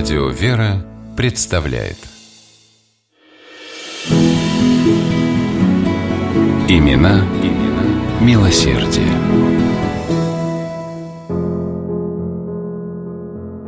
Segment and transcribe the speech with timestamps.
[0.00, 0.80] Радио «Вера»
[1.14, 1.98] представляет
[6.66, 7.84] Имена, имена
[8.22, 9.12] милосердие.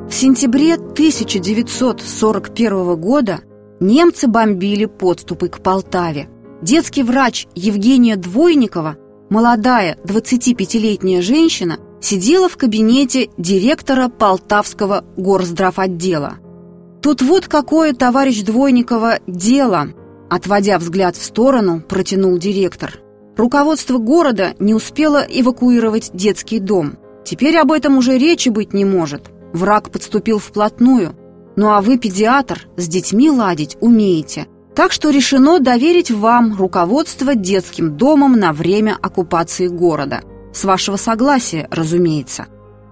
[0.08, 3.40] В сентябре 1941 года
[3.79, 6.30] немцы бомбили подступы к Полтаве.
[6.62, 8.96] Детский врач Евгения Двойникова,
[9.29, 16.35] молодая 25-летняя женщина, сидела в кабинете директора Полтавского горздравотдела.
[17.00, 19.89] Тут вот какое, товарищ Двойникова, дело,
[20.29, 22.99] отводя взгляд в сторону, протянул директор.
[23.36, 26.99] Руководство города не успело эвакуировать детский дом.
[27.25, 29.31] Теперь об этом уже речи быть не может.
[29.53, 31.14] Враг подступил вплотную.
[31.57, 34.47] Ну а вы, педиатр, с детьми ладить умеете.
[34.75, 40.23] Так что решено доверить вам руководство детским домом на время оккупации города.
[40.52, 42.47] С вашего согласия, разумеется.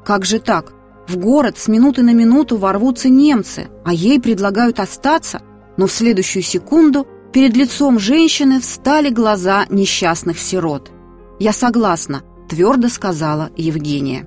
[0.05, 0.73] Как же так?
[1.07, 5.43] В город с минуты на минуту ворвутся немцы, а ей предлагают остаться,
[5.77, 10.91] но в следующую секунду перед лицом женщины встали глаза несчастных сирот.
[11.39, 14.27] «Я согласна»,– твердо сказала Евгения.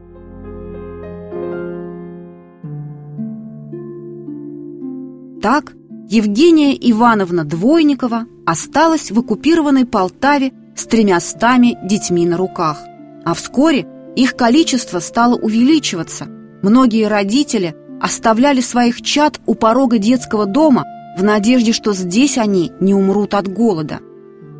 [5.41, 5.73] Так
[6.09, 12.77] Евгения Ивановна Двойникова осталась в оккупированной Полтаве с тремястами детьми на руках.
[13.25, 13.85] А вскоре
[14.15, 16.27] их количество стало увеличиваться.
[16.61, 20.85] Многие родители оставляли своих чад у порога детского дома
[21.17, 23.99] в надежде, что здесь они не умрут от голода.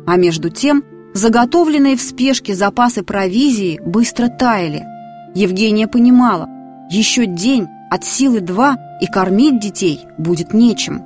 [0.06, 0.84] А между тем,
[1.14, 4.84] заготовленные в спешке запасы провизии быстро таяли.
[5.34, 6.48] Евгения понимала,
[6.90, 11.02] еще день от силы два и кормить детей будет нечем.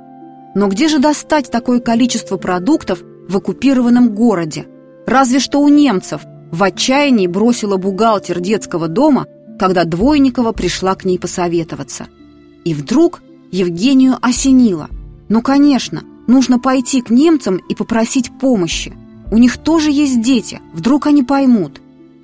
[0.55, 4.65] Но где же достать такое количество продуктов в оккупированном городе?
[5.05, 6.21] Разве что у немцев.
[6.51, 9.27] В отчаянии бросила бухгалтер детского дома,
[9.59, 12.07] когда Двойникова пришла к ней посоветоваться.
[12.65, 14.89] И вдруг Евгению осенило.
[15.27, 18.93] Ну, конечно, нужно пойти к немцам и попросить помощи.
[19.31, 21.81] У них тоже есть дети, вдруг они поймут.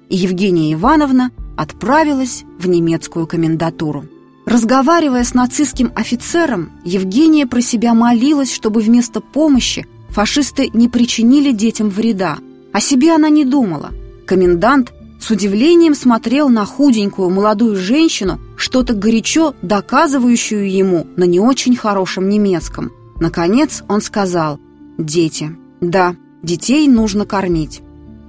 [0.10, 4.06] И Евгения Ивановна отправилась в немецкую комендатуру.
[4.46, 11.90] Разговаривая с нацистским офицером, Евгения про себя молилась, чтобы вместо помощи фашисты не причинили детям
[11.90, 12.38] вреда.
[12.72, 13.92] О себе она не думала.
[14.26, 21.76] Комендант с удивлением смотрел на худенькую молодую женщину, что-то горячо доказывающую ему на не очень
[21.76, 22.92] хорошем немецком.
[23.20, 24.60] Наконец он сказал
[24.98, 25.56] «Дети».
[25.82, 27.82] Да, детей нужно кормить.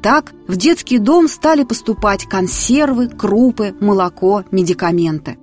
[0.02, 5.38] Так в детский дом стали поступать консервы, крупы, молоко, медикаменты.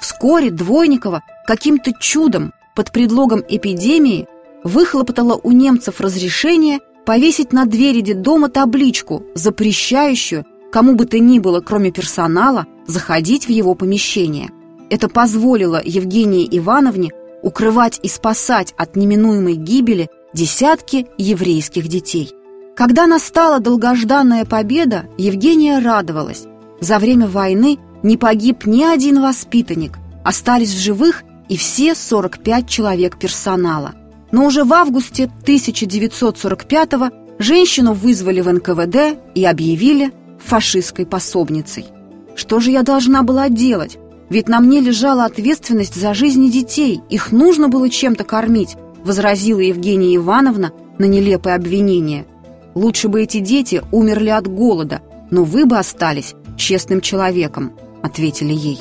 [0.00, 4.26] Вскоре Двойникова каким-то чудом под предлогом эпидемии
[4.66, 11.60] выхлопотала у немцев разрешение повесить на двери детдома табличку, запрещающую кому бы то ни было,
[11.60, 14.50] кроме персонала, заходить в его помещение.
[14.90, 17.12] Это позволило Евгении Ивановне
[17.42, 22.32] укрывать и спасать от неминуемой гибели десятки еврейских детей.
[22.74, 26.44] Когда настала долгожданная победа, Евгения радовалась.
[26.80, 33.18] За время войны не погиб ни один воспитанник, остались в живых и все 45 человек
[33.18, 33.94] персонала.
[34.36, 37.08] Но уже в августе 1945-го
[37.38, 40.12] женщину вызвали в НКВД и объявили
[40.44, 41.86] фашистской пособницей.
[42.34, 43.96] Что же я должна была делать?
[44.28, 50.14] Ведь на мне лежала ответственность за жизни детей, их нужно было чем-то кормить, возразила Евгения
[50.16, 52.26] Ивановна на нелепое обвинение.
[52.74, 58.80] Лучше бы эти дети умерли от голода, но вы бы остались честным человеком, ответили ей.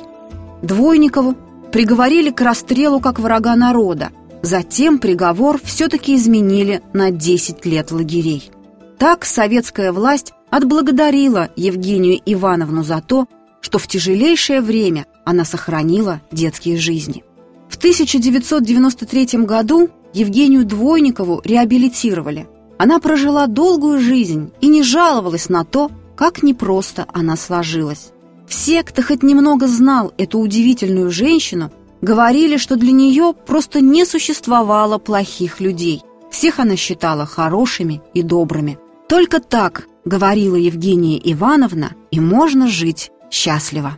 [0.61, 1.33] Двойникову
[1.71, 4.09] приговорили к расстрелу как врага народа.
[4.45, 8.51] Затем приговор все-таки изменили на 10 лет лагерей.
[8.99, 13.25] Так советская власть отблагодарила Евгению Ивановну за то,
[13.59, 17.23] что в тяжелейшее время она сохранила детские жизни.
[17.69, 22.47] В 1993 году Евгению Двойникову реабилитировали.
[22.77, 28.11] Она прожила долгую жизнь и не жаловалась на то, как непросто она сложилась.
[28.47, 31.71] Все, кто хоть немного знал эту удивительную женщину,
[32.05, 36.03] говорили, что для нее просто не существовало плохих людей.
[36.31, 38.77] Всех она считала хорошими и добрыми.
[39.09, 43.97] Только так, говорила Евгения Ивановна, и можно жить счастливо.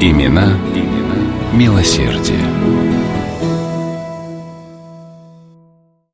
[0.00, 1.18] Имена, имена
[1.52, 2.40] милосердие.